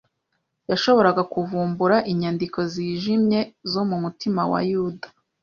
[0.69, 3.39] yashoboraga kuvumbura inyandiko zijimye
[3.71, 5.07] zo mu mutima wa Yuda